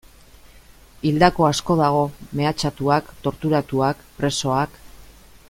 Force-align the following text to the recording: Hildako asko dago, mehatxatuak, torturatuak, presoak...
Hildako 1.09 1.45
asko 1.49 1.75
dago, 1.81 2.01
mehatxatuak, 2.41 3.13
torturatuak, 3.27 4.03
presoak... 4.23 4.83